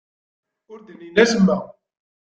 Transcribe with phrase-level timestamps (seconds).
[0.71, 1.57] Ur d-nnin acemma.